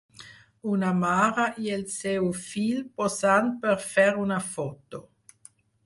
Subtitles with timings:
[0.75, 5.07] Una mare i el seu fill posant per fer una foto